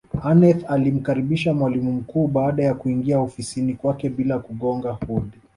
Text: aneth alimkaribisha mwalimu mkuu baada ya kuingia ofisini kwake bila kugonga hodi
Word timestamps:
aneth 0.23 0.65
alimkaribisha 0.71 1.53
mwalimu 1.53 1.91
mkuu 1.91 2.27
baada 2.27 2.63
ya 2.63 2.73
kuingia 2.73 3.19
ofisini 3.19 3.73
kwake 3.73 4.09
bila 4.09 4.39
kugonga 4.39 4.91
hodi 4.91 5.37